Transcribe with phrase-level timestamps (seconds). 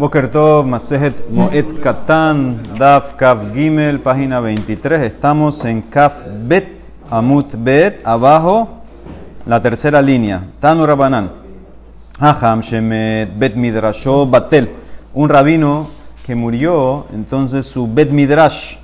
[0.00, 5.02] Boker Tov, Masejet Moed Katan, Daf Kaf Gimel, página 23.
[5.02, 6.80] Estamos en Kaf Bet,
[7.10, 8.80] Amut Bet, abajo,
[9.44, 10.46] la tercera línea.
[10.58, 11.30] Tanu Rabanan.
[12.18, 14.70] Haham Shemet Bet Midrasho Batel.
[15.12, 15.90] Un rabino
[16.24, 18.76] que murió, entonces su Bet Midrash,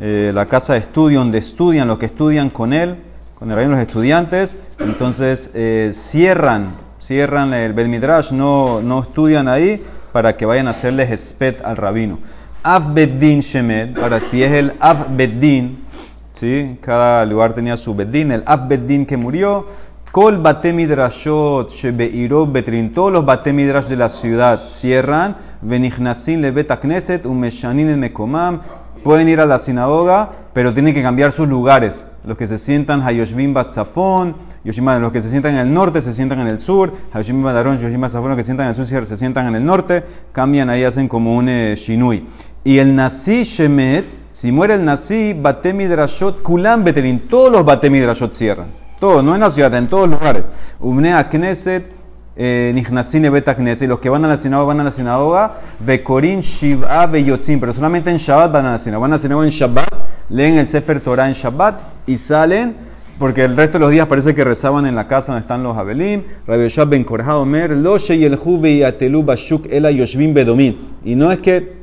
[0.00, 2.96] eh, la casa de estudio donde estudian, los que estudian con él,
[3.38, 9.46] con el rabino los estudiantes, entonces eh, cierran, cierran el Bet Midrash, no, no estudian
[9.46, 9.80] ahí
[10.16, 12.18] para que vayan a hacerle espet al rabino.
[12.62, 15.84] Av Beddin Shemed, ahora si es el Av Beddin,
[16.32, 16.78] ¿sí?
[16.80, 19.66] cada lugar tenía su Beddin, el Av Beddin que murió,
[20.10, 26.50] Kol Bate Midrashot Shebeiro Betrin, todos los Bate Midrash de la ciudad cierran, Venichnasin le
[26.50, 28.62] Bet Knesset, Umeshanin en Mekomam,
[29.04, 32.06] pueden ir a la sinagoga, pero tienen que cambiar sus lugares.
[32.24, 34.34] Los que se sientan Hayoshbim Batzafón,
[34.66, 38.28] los que se sientan en el norte se sientan en el sur, Hayoshbim Badarón, Batzafón,
[38.30, 41.08] los que se sientan en el sur se sientan en el norte, cambian ahí, hacen
[41.08, 42.26] como un eh, shinui.
[42.64, 48.68] Y el Nasi Shemet, si muere el Nasi, Batemidrashot, Kulam Betelin, todos los Batemidrashot cierran.
[48.98, 50.48] Todos, no en la ciudad, en todos los lugares.
[50.80, 51.92] Umnea Knesset,
[52.34, 56.40] eh, Nijnasine Bet Knesset, los que van a la sinagoga van a la sinagoga, Vekorin
[56.40, 59.52] Shiv'a Beyotzim, pero solamente en Shabbat van a la sinagoga, van a la sinagoga en
[59.52, 59.88] Shabbat,
[60.30, 62.76] leen el Sefer Torah en Shabbat y salen,
[63.18, 65.76] porque el resto de los días parece que rezaban en la casa donde están los
[65.76, 70.76] Abelim, Rabbi Ben Omer, Lo el Juve y Atelu Bashuk Ela Bedomim.
[71.04, 71.76] Y no es que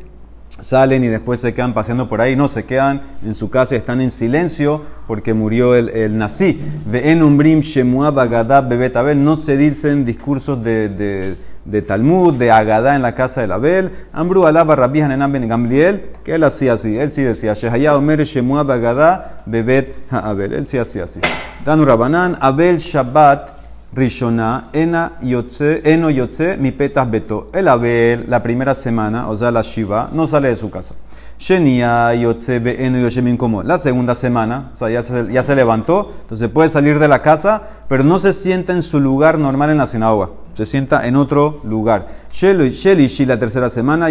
[0.59, 3.80] salen y después se quedan paseando por ahí, no, se quedan en su casa y
[3.80, 6.59] están en silencio porque murió el, el nazi.
[6.92, 12.95] en umbrim shemua bagadab bebet abel, no se dicen discursos de, de, Talmud, de Agadá
[12.95, 13.92] en la casa de Abel.
[14.11, 18.23] Ambru alaba rabbi Hanan ben Gamliel, que él hacía así, él sí decía, Shehaya omer
[18.23, 21.19] shemua bagadab bebet abel, él sí hacía así.
[21.64, 23.50] Danu Rabanan, Abel Shabbat,
[23.94, 27.50] Rishona, Ena Yotze, Eno Yotze, mi petas beto.
[27.53, 30.95] El Abel, la primera semana, o sea, la Shiva, no sale de su casa.
[31.44, 33.63] Shenia Yotze, Eno Yoshemin como.
[33.63, 37.22] La segunda semana, o sea, ya se, ya se levantó, entonces puede salir de la
[37.22, 41.16] casa, pero no se sienta en su lugar normal en la sinagoga se sienta en
[41.16, 42.07] otro lugar.
[42.31, 44.07] Shelishi la tercera semana,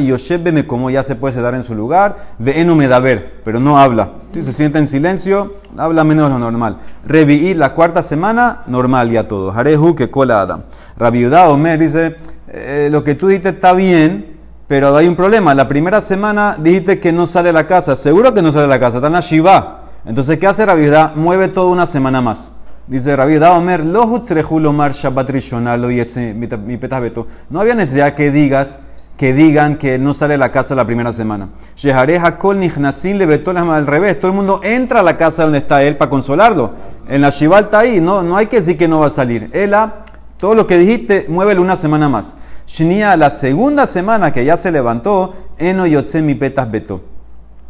[0.66, 4.10] como ya se puede sentar en su lugar, ve me da ver, pero no habla.
[4.32, 6.78] Si se sienta en silencio, habla menos lo normal.
[7.06, 9.52] Revi'i la cuarta semana, normal ya todo.
[9.52, 10.62] Harehu que cola Adam.
[10.96, 12.16] Rabiudá Omer dice,
[12.48, 14.31] eh, lo que tú dijiste está bien,
[14.66, 15.54] pero hay un problema.
[15.54, 18.68] La primera semana dijiste que no sale a la casa, seguro que no sale a
[18.68, 19.82] la casa, está en la Shiva.
[20.04, 21.12] Entonces, ¿qué hace Rabiudá?
[21.14, 22.52] Mueve toda una semana más.
[22.86, 24.22] Dice Rabbi Omer, lo
[24.58, 27.28] lomar Shabbat Rishonal mi petabeto.
[27.48, 28.80] No había necesidad que digas
[29.16, 31.50] que digan que no sale a la casa la primera semana.
[31.76, 34.18] Shehareja kol nichnasin le al revés.
[34.18, 36.72] Todo el mundo entra a la casa donde está él para consolarlo.
[37.08, 39.48] En la Shiva está ahí, no, no hay que decir que no va a salir.
[39.52, 40.04] Ela,
[40.38, 42.34] todo lo que dijiste, muévelo una semana más.
[42.66, 47.11] Shnia, la segunda semana que ya se levantó, eno yotze mi petas beto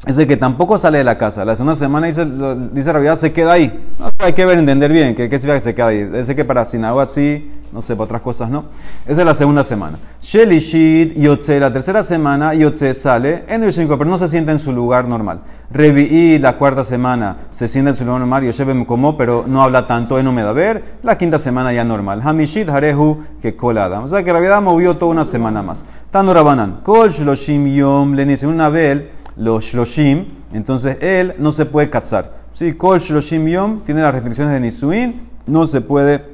[0.05, 1.45] ese que tampoco sale de la casa.
[1.45, 2.27] La segunda semana dice,
[2.73, 3.87] dice Rabia, se queda ahí.
[4.19, 6.11] hay que ver, entender bien qué, significa que se queda ahí.
[6.15, 8.65] Ese que para sinagoga sí, no sé, para otras cosas no.
[9.07, 9.99] Esa es la segunda semana.
[10.21, 14.73] Shelishit Yotze, la tercera semana, Yotze sale en el pero no se sienta en su
[14.73, 15.43] lugar normal.
[15.71, 19.63] Revi'i, la cuarta semana, se sienta en su lugar normal, Yoshebe me como, pero no
[19.63, 20.97] habla tanto, en me da ver.
[21.05, 22.21] La quinta semana ya normal.
[22.25, 24.01] Hamishit Harehu, que colada.
[24.01, 25.85] O sea que Rabia movió toda una semana más.
[26.11, 31.67] Tano Rabanan, Kol Shloshim Yom, le dice una vez los Shloshim, entonces él no se
[31.67, 32.33] puede casar.
[32.53, 32.75] ¿Sí?
[32.75, 36.25] Kol Shloshim Yom tiene las restricciones de Nisuin, no se puede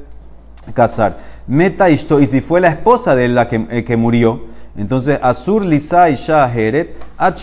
[0.75, 1.17] casar.
[1.47, 4.43] Meta Ishto, y si fue la esposa de la que, eh, que murió,
[4.77, 6.95] entonces Asur Lisa Isha Heret,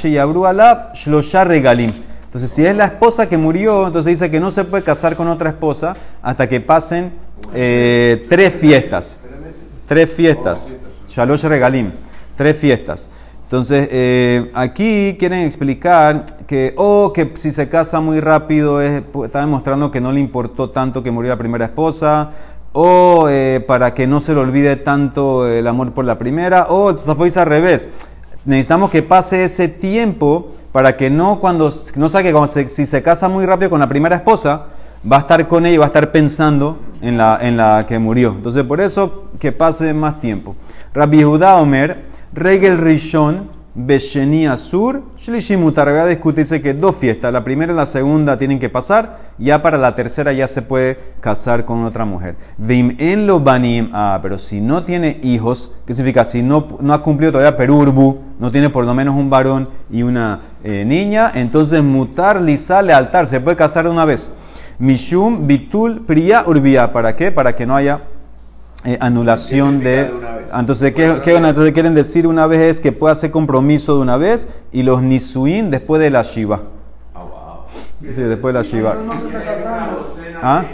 [0.03, 1.91] Yabru Alab Shlosha Regalim.
[2.25, 5.29] Entonces, si es la esposa que murió, entonces dice que no se puede casar con
[5.29, 7.13] otra esposa hasta que pasen
[7.53, 9.19] eh, tres fiestas.
[9.87, 10.73] Tres fiestas.
[11.07, 11.91] Shalosh Regalim.
[12.35, 13.09] Tres fiestas.
[13.45, 19.91] Entonces, eh, aquí quieren explicar que, oh, que si se casa muy rápido, está demostrando
[19.91, 22.31] que no le importó tanto que murió la primera esposa,
[22.73, 26.89] o eh, para que no se le olvide tanto el amor por la primera, o
[26.89, 27.89] entonces fue al revés.
[28.45, 33.29] Necesitamos que pase ese tiempo para que no cuando, no sabe que si se casa
[33.29, 34.65] muy rápido con la primera esposa,
[35.09, 37.99] va a estar con ella y va a estar pensando en la, en la que
[37.99, 38.31] murió.
[38.31, 40.55] Entonces, por eso que pase más tiempo.
[40.93, 45.89] Rabbi Judá Omer, Regel Rishon, Besheni Asur, Shlishimutar.
[45.89, 49.61] Voy a discutirse que dos fiestas, la primera y la segunda tienen que pasar, ya
[49.61, 52.37] para la tercera ya se puede casar con otra mujer.
[52.57, 56.23] Vim en lo banim, ah, pero si no tiene hijos, ¿qué significa?
[56.23, 60.03] Si no, no ha cumplido todavía perurbu, no tiene por lo menos un varón y
[60.03, 64.31] una eh, niña, entonces mutar lisa altar, se puede casar de una vez.
[64.79, 67.31] Mishum bitul priya urbia, ¿para qué?
[67.31, 68.01] Para que no haya
[68.85, 70.11] eh, anulación ¿Qué significa de...
[70.11, 70.53] de una vez?
[70.59, 74.47] Entonces, ¿qué, entonces quieren decir una vez es que puede hacer compromiso de una vez
[74.71, 76.61] y los nisuin después de la shiva.
[77.13, 78.13] Ah, wow.
[78.13, 78.93] Sí, después de la shiva.
[78.93, 80.07] No se está casando.
[80.41, 80.65] ¿Ah?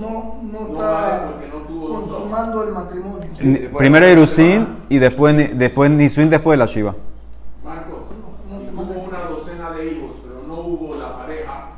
[0.00, 1.32] No, no está
[1.68, 3.70] consumando el matrimonio.
[3.76, 6.94] Primero Irusin y después, después Nisuin después de la shiva.
[7.64, 7.98] Marcos,
[8.48, 11.70] No se hubo una docena de hijos, pero no hubo la pareja,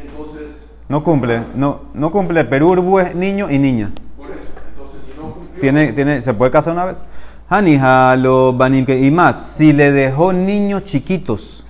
[0.00, 2.44] entonces, No cumple, no, no cumple.
[2.44, 3.92] Perú Urbu es niño y niña.
[4.16, 4.40] por eso,
[4.70, 5.24] entonces si no cumplió,
[5.60, 7.02] Tiene, tiene, se puede casar una vez.
[8.86, 11.66] Que- y más, si le dejó niños chiquitos,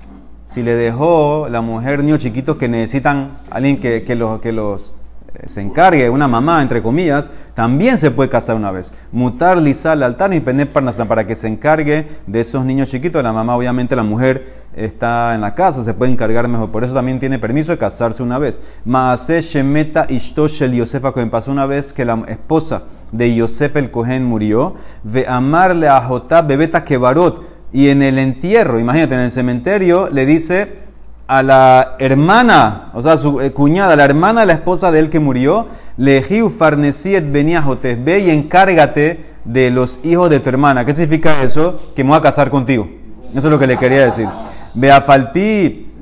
[0.47, 4.95] si le dejó la mujer niños chiquitos que necesitan alguien que, que los, que los
[5.35, 8.95] eh, se encargue, una mamá, entre comillas, también se puede casar una vez.
[9.13, 13.23] Mutar, lisal, altar y parnasán, para que se encargue de esos niños chiquitos.
[13.23, 16.71] La mamá, obviamente, la mujer está en la casa, se puede encargar mejor.
[16.71, 18.63] Por eso también tiene permiso de casarse una vez.
[18.87, 21.29] Maase Shemeta Ishto Shel Yosefa Cohen.
[21.29, 24.75] Pasó una vez que la esposa de Yosef el Cohen murió.
[25.03, 27.45] Ve amarle a Jotá Bebeta Kebarot.
[27.73, 30.87] Y en el entierro, imagínate, en el cementerio, le dice
[31.27, 35.11] a la hermana, o sea, su eh, cuñada, la hermana de la esposa de él
[35.11, 35.67] que murió,
[35.97, 40.85] Lejiu Farnesiet Beniajotes, ve y encárgate de los hijos de tu hermana.
[40.85, 41.77] ¿Qué significa eso?
[41.95, 42.89] Que me voy a casar contigo.
[43.35, 44.29] Eso es lo que le quería decir.
[44.75, 45.93] Beafalpi,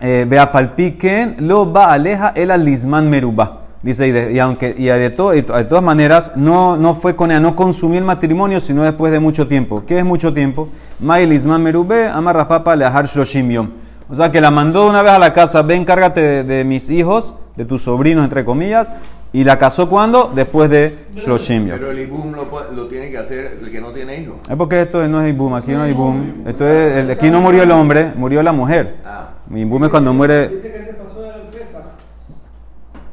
[0.00, 3.67] eh, Beafalpi Ken lo va aleja el alisman meruba.
[3.82, 7.14] Dice, y, de, y aunque, y de, to- y de todas maneras, no, no fue
[7.14, 9.84] con ella, no consumió el matrimonio, sino después de mucho tiempo.
[9.86, 10.68] ¿Qué es mucho tiempo?
[10.98, 13.70] May lisman merube, amarra papa leahar shloshim yom.
[14.10, 16.90] O sea, que la mandó una vez a la casa, ven, cárgate de, de mis
[16.90, 18.90] hijos, de tus sobrinos, entre comillas,
[19.32, 20.32] y la casó cuando?
[20.34, 21.78] Después de shloshim yom.
[21.78, 24.36] Pero el ibum lo, lo tiene que hacer el que no tiene hijos.
[24.50, 26.42] Es porque esto no es boom, aquí no hay boom.
[26.46, 28.96] Esto es, el- aquí no murió el hombre, murió la mujer.
[29.06, 29.28] Ah.
[29.48, 30.48] Mi boom es cuando muere.
[30.48, 31.82] Dice que se pasó de la empresa.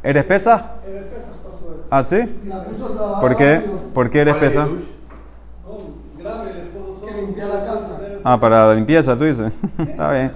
[0.06, 0.74] ¿Eres pesa?
[1.90, 2.18] ¿Ah, sí?
[3.20, 3.60] ¿Por qué?
[3.92, 4.68] ¿Por qué eres ¿Cuál es pesa?
[8.24, 9.52] Ah, para la limpieza, tú dices.
[9.80, 10.32] Está bien.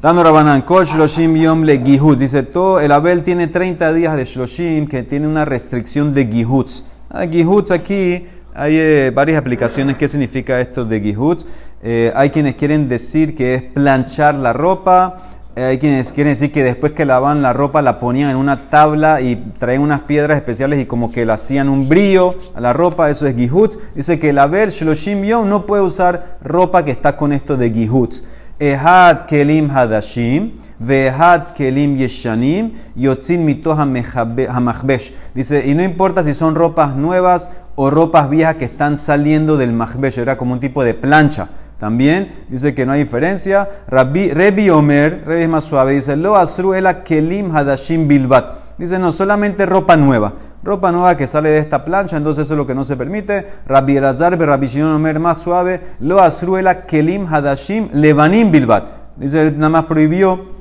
[0.00, 2.18] Dando Rabanán, Kol Shloshim Yom le Gihutz.
[2.18, 6.84] Dice, todo, el Abel tiene 30 días de Shloshim que tiene una restricción de Gihutz.
[7.10, 9.98] Ah, Gihutz aquí, hay eh, varias aplicaciones.
[9.98, 11.44] ¿Qué significa esto de Gihutz?
[11.82, 15.29] Eh, hay quienes quieren decir que es planchar la ropa.
[15.56, 18.68] Eh, hay quienes quieren decir que después que lavaban la ropa la ponían en una
[18.68, 22.72] tabla y traían unas piedras especiales y como que le hacían un brillo a la
[22.72, 23.10] ropa.
[23.10, 23.76] Eso es Gihutz.
[23.96, 27.70] Dice que el Abel Shloshim Yom no puede usar ropa que está con esto de
[27.72, 28.22] Gihutz.
[28.60, 35.12] Ehad kelim hadashim, veehad kelim yeshanim, yotzin mitoh hamachbesh.
[35.34, 39.72] Dice, y no importa si son ropas nuevas o ropas viejas que están saliendo del
[39.72, 41.48] machbesh, era como un tipo de plancha.
[41.80, 43.68] También dice que no hay diferencia.
[43.88, 48.76] Rabbi, Rebi Omer, Rebi es más suave, dice, lo asru ela kelim hadashim bilbat.
[48.76, 50.34] Dice, no, solamente ropa nueva.
[50.62, 53.46] Ropa nueva que sale de esta plancha, entonces eso es lo que no se permite.
[53.66, 58.84] Rabbi Elazar, Rabbi Shimon Omer más suave, lo asruela kelim hadashim levanim bilbat.
[59.16, 60.60] Dice, nada más prohibió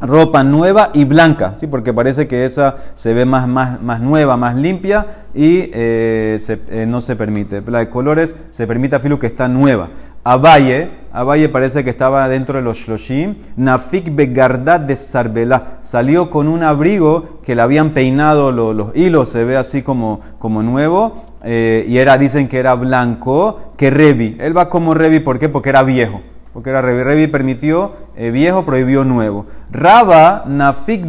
[0.00, 1.66] ropa nueva y blanca, ¿sí?
[1.66, 6.86] porque parece que esa se ve más, más, más nueva, más limpia y eh, eh,
[6.88, 7.62] no se permite.
[7.66, 9.88] La de colores se permite a Filu que está nueva.
[10.24, 13.36] Abaye, Abaye parece que estaba dentro de los Shloshim.
[13.56, 19.28] Nafik Begardat de Sarbela salió con un abrigo que le habían peinado lo- los hilos,
[19.28, 21.24] se ve así como, como nuevo.
[21.46, 24.38] eh, y era, dicen que era blanco, que Revi.
[24.40, 25.50] Él va como Revi, ¿por qué?
[25.50, 26.22] Porque era viejo.
[26.54, 27.02] Porque era Revi.
[27.02, 29.44] Revi permitió eh, viejo, prohibió nuevo.
[29.70, 31.04] Raba, Nafik.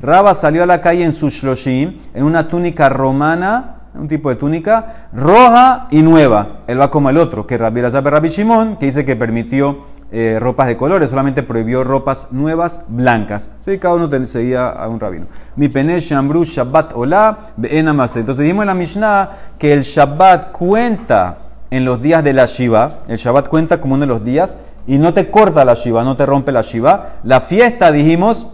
[0.00, 4.36] Raba salió a la calle en su Shloshim, en una túnica romana, un tipo de
[4.36, 6.60] túnica, roja y nueva.
[6.66, 10.38] Él va como el otro, que Rabbi ben Rabbi Shimon, que dice que permitió eh,
[10.38, 13.50] ropas de colores, solamente prohibió ropas nuevas blancas.
[13.60, 15.26] Sí, cada uno seguía a un rabino.
[15.56, 18.20] Mi pene shambru shabbat ola be'en amase.
[18.20, 21.38] Entonces dijimos en la Mishnah que el Shabbat cuenta
[21.70, 23.00] en los días de la Shiva.
[23.08, 26.14] El Shabbat cuenta como uno de los días y no te corta la Shiva, no
[26.14, 27.16] te rompe la Shiva.
[27.24, 28.46] La fiesta, dijimos,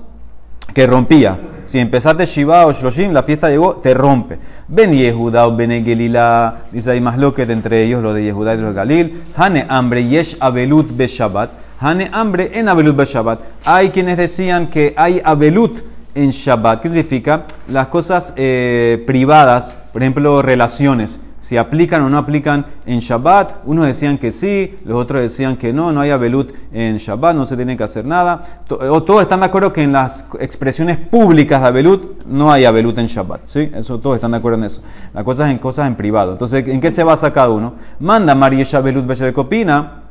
[0.72, 1.38] que rompía.
[1.64, 4.38] Si empezaste Shiva o Shloshim, la fiesta llegó, te rompe.
[4.66, 8.54] Ben Yehuda o Ben Gelila, dice hay más lo que entre ellos, lo de Yehuda
[8.54, 9.22] y los Galil.
[9.36, 11.50] Hane hambre, yesh abelut be Shabbat.
[11.78, 13.40] Hane hambre en abelut be Shabbat.
[13.64, 15.82] Hay quienes decían que hay abelut
[16.14, 16.80] en Shabbat.
[16.80, 17.44] ¿Qué significa?
[17.68, 21.20] Las cosas eh, privadas, por ejemplo, relaciones.
[21.42, 25.72] Si aplican o no aplican en Shabbat, unos decían que sí, los otros decían que
[25.72, 28.60] no, no hay abelut en Shabbat, no se tiene que hacer nada.
[28.68, 32.96] O todos están de acuerdo que en las expresiones públicas de abelut no hay abelut
[32.98, 33.72] en Shabbat, ¿sí?
[33.74, 34.82] Eso todos están de acuerdo en eso.
[35.12, 36.30] Las cosas en cosas en privado.
[36.30, 37.74] Entonces, ¿en qué se basa cada uno?
[37.98, 40.02] Manda María Abelut Besher Copina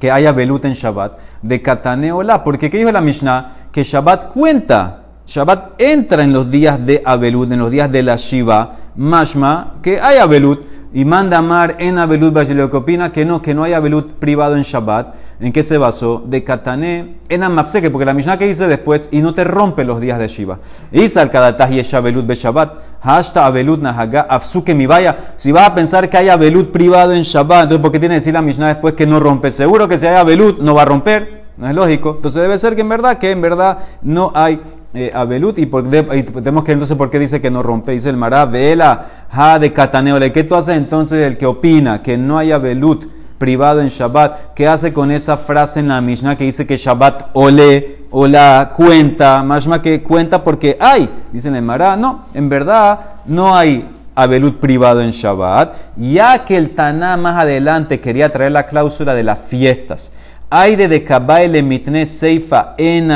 [0.00, 3.68] que haya Belut en Shabbat, de Kataneola, porque ¿qué dijo la Mishnah?
[3.70, 8.16] Que Shabbat cuenta Shabbat entra en los días de Abelut, en los días de la
[8.16, 10.60] Shiva, Mashma, que hay Abelut,
[10.92, 14.62] y manda Amar en Abelut Bajileo que que no, que no hay Abelut privado en
[14.62, 15.14] Shabbat.
[15.40, 16.22] ¿En qué se basó?
[16.24, 20.00] De Katané en Amafseke, porque la Mishnah que dice después, y no te rompe los
[20.00, 20.60] días de Shiva.
[20.92, 25.34] Isa al Kadatah y Abelut be Shabbat, hasta Abelut Nahaga, Afsuke mi vaya.
[25.36, 28.20] Si vas a pensar que hay Abelut privado en Shabbat, entonces ¿por qué tiene que
[28.20, 29.50] decir la Mishnah después que no rompe?
[29.50, 31.43] Seguro que si hay Abelut no va a romper.
[31.56, 32.14] No es lógico.
[32.16, 34.60] Entonces debe ser que en verdad, que en verdad no hay
[34.92, 35.58] eh, Abelut.
[35.58, 37.92] Y, por, y tenemos que entonces, ¿por qué dice que no rompe?
[37.92, 40.32] Dice el Mará, Vela, Ha de Cataneole.
[40.32, 43.06] ¿Qué tú haces entonces el que opina que no hay Abelut
[43.38, 44.54] privado en Shabbat?
[44.54, 48.72] ¿Qué hace con esa frase en la Mishnah que dice que Shabbat ole o la
[48.74, 49.42] cuenta?
[49.42, 51.08] Más que cuenta porque hay.
[51.32, 56.70] Dice el Mará, no, en verdad no hay Abelut privado en Shabbat, ya que el
[56.70, 60.12] Taná más adelante quería traer la cláusula de las fiestas.
[60.50, 63.10] Hay de Dekabai le mitne seifa en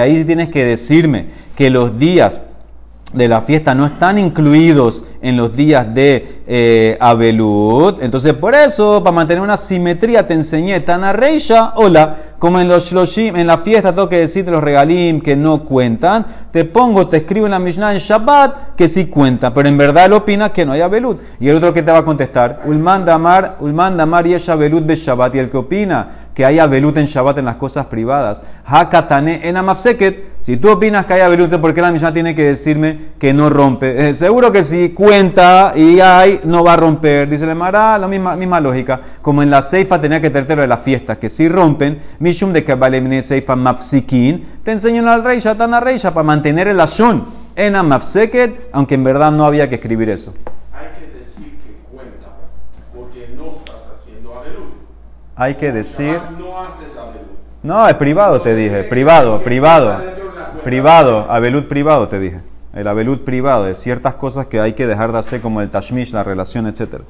[0.00, 2.40] ahí tienes que decirme que los días
[3.12, 8.02] de la fiesta no están incluidos en los días de eh, Abelut.
[8.02, 12.90] Entonces, por eso, para mantener una simetría, te enseñé Tana Reisha, hola, como en los
[12.90, 16.24] Shloshim, en la fiesta tengo que decirte los regalim que no cuentan.
[16.50, 20.06] Te pongo, te escribo en la Mishnah en Shabbat que sí cuenta, pero en verdad
[20.06, 21.20] él opina que no hay Abelut.
[21.38, 24.94] Y el otro que te va a contestar, Ulman Damar, Ulman Damar y Abelut be
[24.94, 25.34] Shabbat.
[25.34, 29.56] Y el que opina que hay Abelut en Shabbat en las cosas privadas, Hakatane en
[29.56, 30.29] Amafseket.
[30.42, 33.50] Si tú opinas que hay Abelut, ¿por qué la Mishnah tiene que decirme que no
[33.50, 34.08] rompe?
[34.08, 37.28] Eh, seguro que si cuenta y hay, no va a romper.
[37.28, 39.00] Dice el Mara, la misma, misma lógica.
[39.20, 42.64] Como en la Seifa tenía que traerte de las fiestas, que si rompen, Mishum de
[42.64, 47.76] Kabbalemine Seifa Mapsikin, te enseñan al rey, Shatan al rey, para mantener el Ashon en
[47.76, 50.32] Amafseket, aunque en verdad no había que escribir eso.
[50.72, 52.28] Hay que decir que cuenta,
[52.94, 54.72] porque no estás haciendo Abelut.
[55.36, 56.18] Hay que decir.
[56.38, 56.90] No haces.
[57.62, 58.84] No, es privado, te dije.
[58.84, 60.19] Privado, privado.
[60.64, 62.40] Privado, abelut privado, te dije.
[62.74, 66.12] El abelut privado, de ciertas cosas que hay que dejar de hacer, como el tashmish,
[66.12, 67.00] la relación, etc.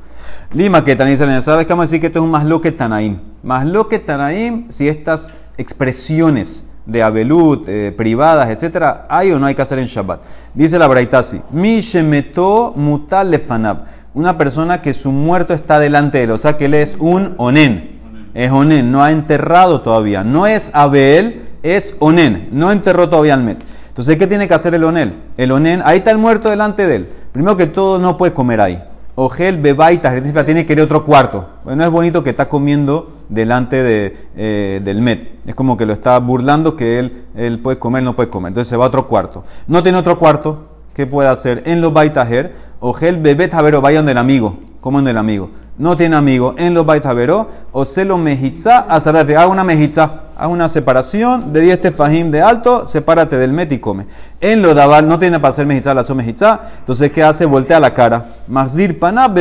[0.52, 3.18] Lima que Tanaim, ¿sabes qué vamos decir que esto es un más lo que Tanaim?
[3.42, 9.46] Más lo que Tanaim, si estas expresiones de abelut, eh, privadas, etc., hay o no
[9.46, 10.22] hay que hacer en Shabbat.
[10.54, 13.84] Dice la Braitasi, mi shemeto mutal lefanab.
[14.14, 17.34] Una persona que su muerto está delante de él, o sea que él es un
[17.36, 17.98] onen.
[18.32, 20.22] Es onen, no ha enterrado todavía.
[20.22, 22.48] No es Abel, es onen.
[22.52, 23.58] No enterró todavía al met.
[23.88, 25.14] Entonces, ¿qué tiene que hacer el onen?
[25.36, 27.08] El onen, ahí está el muerto delante de él.
[27.32, 28.82] Primero que todo, no puede comer ahí.
[29.16, 30.14] Ogel, bebaita,
[30.44, 31.46] tiene que ir a otro cuarto.
[31.64, 35.40] Bueno, es bonito que está comiendo delante de, eh, del met.
[35.46, 38.50] Es como que lo está burlando que él, él puede comer, no puede comer.
[38.50, 39.44] Entonces se va a otro cuarto.
[39.66, 40.68] No tiene otro cuarto.
[40.94, 41.62] ¿Qué puede hacer?
[41.66, 44.58] En los baitajer, ogel, bebet, javero, vaya donde el amigo.
[44.80, 45.50] Como donde el amigo.
[45.80, 46.54] No tiene amigo.
[46.58, 49.34] En los baitajeró, o se lo mejitza, azarafe.
[49.34, 50.24] Haga una mejitza.
[50.36, 54.04] Haz una separación de 10 tefajim de alto, sepárate del met y come.
[54.42, 56.60] En lo daval no tiene para hacer mejitza, la mejitza.
[56.80, 57.46] Entonces, ¿qué hace?
[57.46, 58.26] Voltea la cara.
[58.46, 59.38] Mazir panab,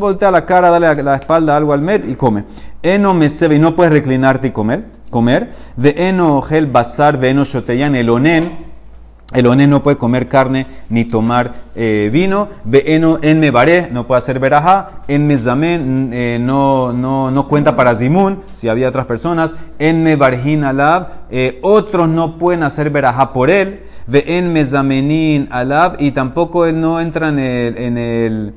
[0.00, 2.42] voltea la cara, dale la, espalda algo al met y come.
[2.82, 4.84] Eno mesebe, y no puedes reclinarte y comer.
[5.10, 5.52] Comer.
[5.76, 8.67] Ve eno gel basar, ve eno shoteyan, el onen.
[9.34, 12.48] El onen no puede comer carne ni tomar eh, vino.
[12.64, 15.02] Ve'eno en mebaré, no puede hacer verajá.
[15.06, 19.56] En mezamen eh, no, no, no cuenta para zimun, si había otras personas.
[19.78, 23.80] En mebarjin alab, eh, otros no pueden hacer verajá por él.
[24.06, 27.38] Ve'en mezamenin alab, y tampoco él no entra en
[27.98, 28.54] el,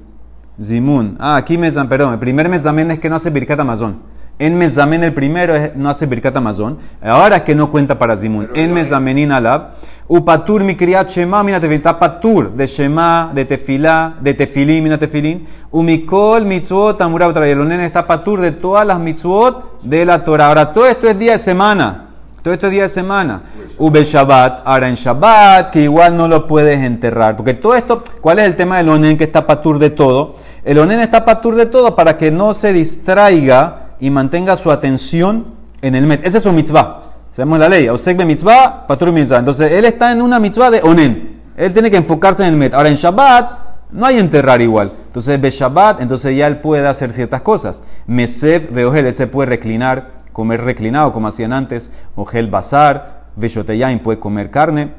[0.63, 1.17] zimun.
[1.19, 3.97] Ah, aquí mezam, perdón, el primer mezamen es que no hace birkat amazon.
[4.41, 6.79] En mezamen el primero no hace birkat amazon.
[6.99, 8.49] Ahora que no cuenta para zimun.
[8.55, 9.73] En mezamenin alab.
[10.07, 14.97] Upatur mi criat shema, mira tefilín, está patur de shema, de tefilá, de tefilín, mira
[14.97, 15.45] tefilín.
[15.69, 20.47] Umikol mitzvot el nene está patur de todas las mitzvot de la Torah.
[20.47, 22.07] Ahora, todo esto es día de semana.
[22.41, 23.43] Todo esto es día de semana.
[23.77, 27.37] Ube Shabbat, ahora en Shabbat, que igual no lo puedes enterrar.
[27.37, 30.37] Porque todo esto, ¿cuál es el tema del onen que está patur de todo?
[30.63, 35.45] El onen está patur de todo para que no se distraiga y mantenga su atención
[35.81, 36.25] en el met.
[36.25, 37.01] Esa es su mitzvah.
[37.29, 37.87] Sabemos la ley.
[37.87, 39.39] Osek mitzvah, patur mitzvah.
[39.39, 41.39] Entonces, él está en una mitzvah de onen.
[41.55, 42.73] Él tiene que enfocarse en el met.
[42.73, 43.59] Ahora en Shabbat,
[43.91, 44.91] no hay enterrar igual.
[45.05, 47.83] Entonces, ve Shabbat, entonces ya él puede hacer ciertas cosas.
[48.07, 51.91] Mesef, veogel, él se puede reclinar, comer reclinado como hacían antes.
[52.15, 54.93] Ogel bazar, Veshoteyain puede comer carne,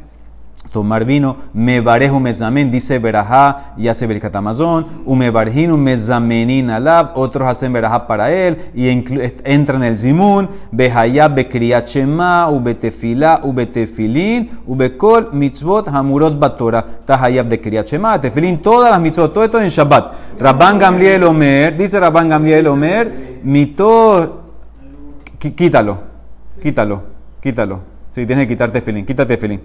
[0.72, 1.36] tomar vino.
[1.52, 4.86] Mebareju mezamen, dice Berajá y hace Berkat Amazon.
[5.04, 10.48] Umebarjinu mezamenin alab, otros hacen Berajá para él y entra en el zimun.
[10.72, 16.84] Behayab bekriyat shema, ubetefila, ubetefilin, ubekol mitzvot hamurot batora.
[17.04, 20.12] Tahayab de kriyat shema, tefilin, todas las mitzvot, todo esto en Shabbat.
[20.40, 24.40] Rabban Gamliel Omer, dice Rabban Gamliel Omer, mito
[25.50, 25.98] Quítalo,
[26.62, 27.02] quítalo,
[27.42, 27.91] quítalo.
[28.12, 29.06] Sí, tienes que quitarte filín.
[29.06, 29.62] Quítate filín.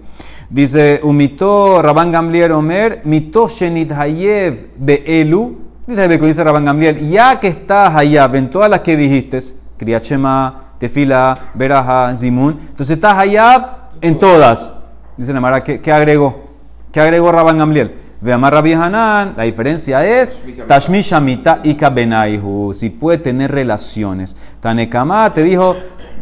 [0.50, 5.58] Dice, umito Rabban Gamliel Omer, mito shenit hayev beelu.
[5.86, 9.40] Dice, dice Rabban Gamliel, ya que estás allá en todas las que dijiste,
[9.78, 14.72] Kriyachema, Tefila, Beraja, Zimun, entonces estás allá en todas.
[15.18, 16.48] Dice la Mara, ¿qué, qué agregó?
[16.94, 17.96] ¿Qué agregó Rabban Gamliel?
[18.20, 24.36] Ve a Rabbi Hanan, la diferencia es Tashmish Amita y Kabenaihu, si puede tener relaciones.
[24.60, 25.76] Tanekama te dijo,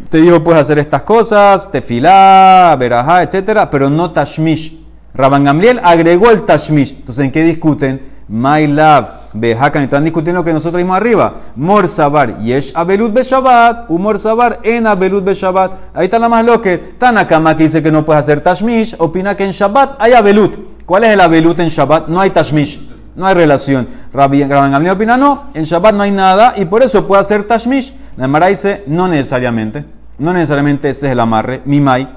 [0.08, 4.78] te dijo puedes hacer estas cosas, tefilá, verajá, etcétera, pero no Tashmish.
[5.14, 6.92] Rabban Gamliel agregó el Tashmish.
[6.92, 8.14] Entonces, ¿en qué discuten?
[8.28, 11.34] My love, Behakan, están discutiendo lo que nosotros vimos arriba.
[11.54, 15.72] Mor Sabar, Yesh Abelut Be Shabbat, Humor Sabar, En Abelut Be Shabbat.
[15.94, 19.36] Ahí está la más lo que Tanakama que dice que no puedes hacer Tashmish, opina
[19.36, 20.76] que en Shabbat hay Abelut.
[20.86, 22.06] ¿Cuál es el abelut en Shabbat?
[22.06, 22.78] No hay tashmish,
[23.16, 23.88] no hay relación.
[24.12, 27.92] Rabbi Gamliel opina no, en Shabbat no hay nada y por eso puede hacer tashmish.
[28.16, 29.84] La Mara dice no necesariamente,
[30.18, 32.08] no necesariamente ese es el amarre, mimai.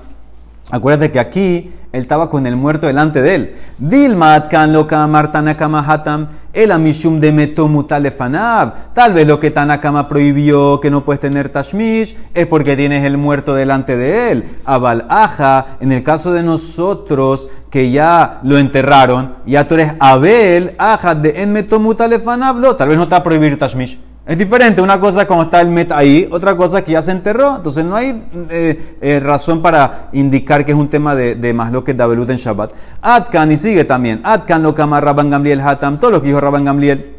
[0.71, 3.55] Acuérdate que aquí él estaba con el muerto delante de él.
[3.79, 8.93] Dilmat kan lo Tanakama hatam el amishum de metomutalefanab.
[8.93, 13.17] Tal vez lo que Tanakama prohibió que no puedes tener tashmish es porque tienes el
[13.17, 14.45] muerto delante de él.
[14.65, 20.75] Abal aja, en el caso de nosotros que ya lo enterraron, ya tú eres Abel,
[20.77, 24.08] aja de en tal vez no te va tashmish.
[24.29, 27.55] Es diferente, una cosa como está el met ahí, otra cosa que ya se enterró.
[27.55, 31.83] Entonces no hay eh, eh, razón para indicar que es un tema de, más lo
[31.83, 32.71] que da en Shabbat.
[33.01, 34.21] Atkan, y sigue también.
[34.23, 37.15] Atkan lo kama Rabban Gamliel Hatam, todo lo que dijo Rabban Gamliel,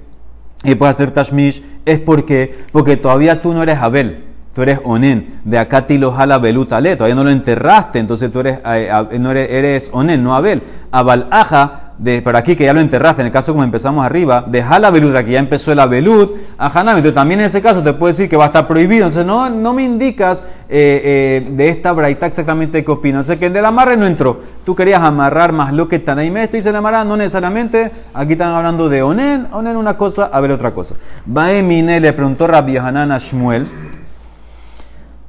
[0.62, 4.29] y puede hacer Tashmish, es porque, porque todavía tú no eres Abel.
[4.54, 8.58] Tú eres Onen, de acá lo jala Belutale, todavía no lo enterraste, entonces tú eres,
[8.64, 10.60] eh, no eres, eres Onen, no Abel.
[10.90, 14.44] Abal Aja, de, pero aquí que ya lo enterraste, en el caso como empezamos arriba,
[14.46, 17.92] deja la velud, que ya empezó la velud, a Hanami, también en ese caso te
[17.92, 19.04] puede decir que va a estar prohibido.
[19.04, 23.18] Entonces no, no me indicas eh, eh, de esta braita exactamente qué opina.
[23.18, 24.40] Entonces que el del amarre no entró.
[24.64, 26.32] Tú querías amarrar más lo que ahí.
[26.36, 27.90] Esto dice la amarra, no necesariamente.
[28.14, 30.96] Aquí están hablando de Onen, Onen una cosa, a ver otra cosa.
[31.24, 33.89] Baemine le preguntó Rabbi Hanan a Shmuel.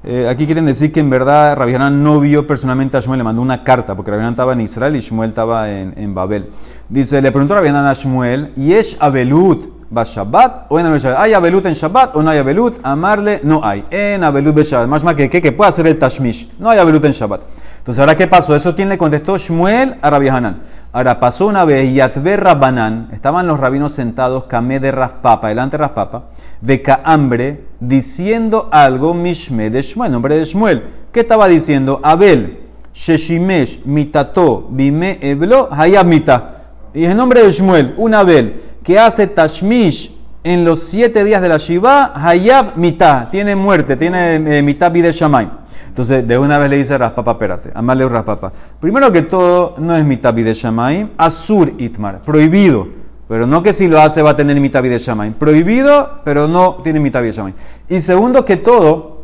[0.03, 3.23] Eh, aquí quieren decir que en verdad Rabbi Hanan no vio personalmente a Shmuel, le
[3.23, 6.49] mandó una carta, porque Rabbi Hanan estaba en Israel y Shmuel estaba en, en Babel.
[6.89, 11.19] Dice, le preguntó Rabbi Hanan a Shmuel, ¿Yesh Abelut va Shabbat o en Shabbat?
[11.19, 12.79] ¿Hay Abelut en Shabbat o no hay Abelut?
[12.81, 13.83] Amarle, no hay.
[13.91, 14.87] En Abelut be Shabbat.
[14.87, 16.49] Más más que, que, puede hacer el Tashmish.
[16.57, 17.41] No hay Abelut en Shabbat.
[17.77, 18.55] Entonces, ¿ahora qué pasó?
[18.55, 19.37] ¿Eso le contestó?
[19.37, 20.61] Shmuel a Rabbi Hanan.
[20.93, 25.83] Ahora pasó una vez, Yatbe Rabbanan, estaban los rabinos sentados, Kamé de Raspapa, delante de
[25.83, 26.23] Raspapa,
[26.61, 30.83] Beca hambre, diciendo algo, Mishme de nombre de Shmuel.
[31.11, 31.99] ¿Qué estaba diciendo?
[32.03, 32.59] Abel,
[32.93, 36.63] Sheshimesh, Mitato, Bime Eblo, Hayab Mita.
[36.93, 41.49] Y el nombre de Shmuel, un Abel, que hace Tashmish en los siete días de
[41.49, 45.49] la Shiva, Hayab Mita, tiene muerte, tiene eh, Mita Bide Shamay.
[45.87, 48.51] Entonces, de una vez le dice Raspapa, espérate, amarle Raspapa.
[48.79, 53.00] Primero que todo, no es Mita Bide Shamay, Asur Itmar, prohibido.
[53.31, 55.31] Pero no que si lo hace va a tener mitad de Shamaim.
[55.35, 57.55] Prohibido, pero no tiene mitad de Shamaim.
[57.87, 59.23] Y segundo que todo,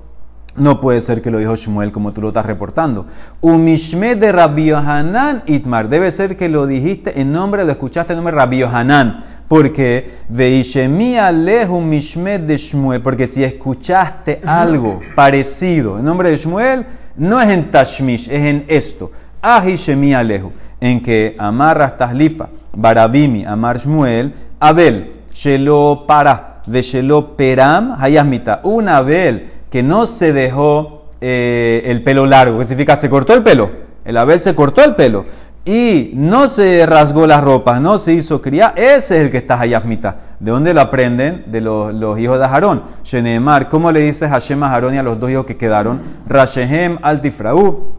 [0.55, 3.05] no puede ser que lo dijo Shmuel como tú lo estás reportando.
[3.41, 5.89] Umishme de Rabbi Hanan Itmar.
[5.89, 9.25] Debe ser que lo dijiste en nombre, lo escuchaste en nombre de Rabbi Hanan.
[9.49, 13.01] Porque Veishemia lehu mishme de Shmuel.
[13.01, 16.85] Porque si escuchaste algo parecido en nombre de Shmuel,
[17.17, 19.11] no es en Tashmish, es en esto.
[19.41, 20.53] Ahishemia lehu.
[20.79, 28.61] En que amarras taslifa Barabimi, Amar Shmuel, Abel, Shelo para, de peram, hayasmita.
[28.63, 33.43] Un Abel que no se dejó eh, el pelo largo, que significa se cortó el
[33.43, 33.69] pelo.
[34.05, 35.25] El Abel se cortó el pelo
[35.65, 39.59] y no se rasgó las ropas, no se hizo cría, ese es el que está
[39.59, 40.15] hayasmita.
[40.39, 41.43] ¿De dónde lo aprenden?
[41.47, 42.83] De los, hijos de Aarón.
[43.03, 46.01] Shenemar, ¿cómo le dices Hashem a Aarón y a los dos hijos que quedaron?
[46.27, 47.96] Rashehem altifraú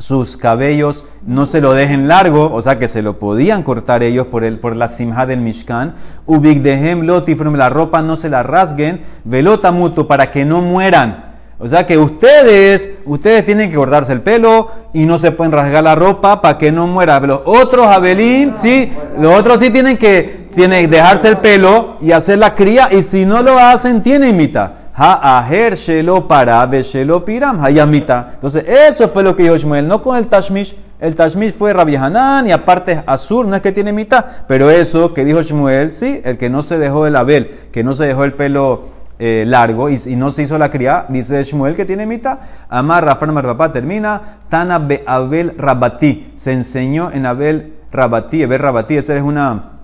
[0.00, 4.26] sus cabellos no se lo dejen largo, o sea que se lo podían cortar ellos
[4.28, 5.94] por, el, por la simja del Mishkan.
[6.26, 11.30] Ubik dehem lotifrum, la ropa no se la rasguen, velota mutu, para que no mueran.
[11.58, 15.84] O sea que ustedes, ustedes tienen que cortarse el pelo y no se pueden rasgar
[15.84, 17.20] la ropa para que no muera.
[17.20, 22.38] Los otros Abelín, sí, los otros sí tienen que, tienen dejarse el pelo y hacer
[22.38, 24.79] la cría y si no lo hacen, tienen mitad.
[24.94, 28.32] Ha'aher shelo para, shelo piram, hayamita.
[28.34, 30.76] Entonces, eso fue lo que dijo Shmuel, no con el Tashmish.
[30.98, 34.24] El Tashmish fue Rabbi Hanan y aparte es Azur, no es que tiene mitad.
[34.46, 37.94] Pero eso que dijo Shmuel, sí, el que no se dejó el Abel, que no
[37.94, 41.84] se dejó el pelo eh, largo y, no se hizo la cría, dice Shmuel que
[41.84, 42.38] tiene mitad.
[42.68, 44.38] Amar Rafan papá termina.
[44.48, 46.32] Tana be Abel Rabati.
[46.36, 48.42] Se enseñó en Abel Rabati.
[48.42, 49.79] Abel Rabati, esa es una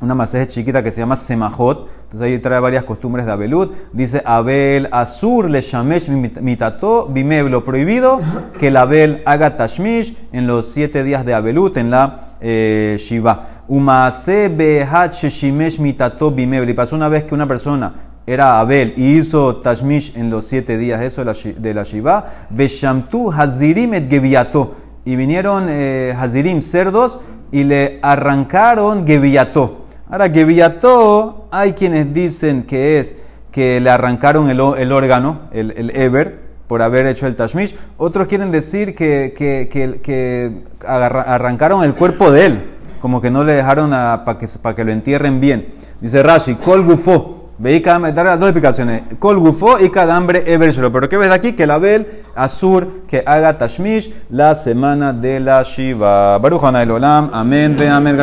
[0.00, 1.88] una masaje chiquita que se llama Semajot.
[2.04, 3.72] Entonces ahí trae varias costumbres de Abelut.
[3.92, 7.48] Dice Abel Azur le shamesh mitato bimev.
[7.48, 8.20] Lo prohibido
[8.58, 13.64] que el Abel haga tashmish en los siete días de Abelut en la eh, Shiva.
[13.68, 16.68] Umase behat sheshimesh mitato bimev.
[16.68, 17.94] Y pasó una vez que una persona
[18.26, 22.46] era Abel y hizo tashmish en los siete días eso de la Shiva.
[22.50, 24.74] Veshamtu hazirim et geviato.
[25.04, 29.79] Y vinieron eh, hazirim, cerdos, y le arrancaron geviato.
[30.10, 33.16] Ahora, geviato, hay quienes dicen que es
[33.52, 37.76] que le arrancaron el, órgano, el, el Eber, por haber hecho el tashmish.
[37.96, 42.60] Otros quieren decir que, que, que- arrancaron el cuerpo de él,
[43.00, 45.68] como que no le dejaron para que, pa' que lo entierren bien.
[46.00, 47.36] Dice Rashi, kol gufo.
[47.58, 49.02] Veí cada dar las dos explicaciones.
[49.18, 50.90] Kol gufo y cadambre ever shelo.
[50.90, 51.52] Pero ¿qué ves aquí?
[51.52, 56.38] Que el Abel Azur que haga tashmish la semana de la Shiva.
[56.38, 57.28] Baruch Olam.
[57.34, 57.76] Amén.
[57.78, 58.16] Ve amén.